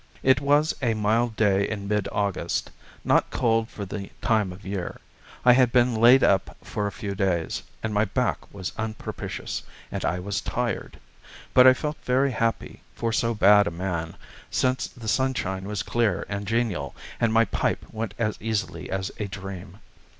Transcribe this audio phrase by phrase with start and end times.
[0.23, 2.71] It was a mild day in mid August,
[3.05, 4.99] not cold for the time of year.
[5.45, 9.61] I had been laid up for a few days, and my back was unpropitious,
[9.91, 10.99] and I was tired.
[11.53, 14.15] But I felt very happy, for so bad a man,
[14.49, 19.27] since the sunshine was clear and genial, and my pipe went as easily as a
[19.27, 19.81] dream.